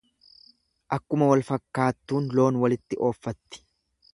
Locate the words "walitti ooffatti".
2.65-3.63